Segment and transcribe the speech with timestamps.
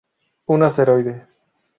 [0.55, 1.13] Un asteroide.